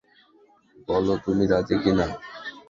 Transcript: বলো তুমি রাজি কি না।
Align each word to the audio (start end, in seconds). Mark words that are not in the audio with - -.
বলো 0.87 1.13
তুমি 1.25 1.43
রাজি 1.51 1.75
কি 1.83 1.91
না। 1.99 2.07